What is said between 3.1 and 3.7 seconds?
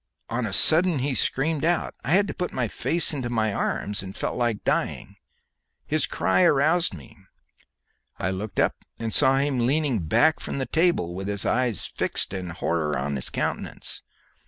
into my